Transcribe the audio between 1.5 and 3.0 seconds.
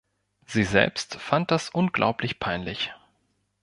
das unglaublich peinlich.